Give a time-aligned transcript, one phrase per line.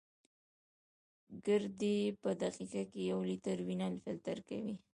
[1.45, 4.75] ګردې په دقیقه کې یو لیټر وینه فلټر کوي.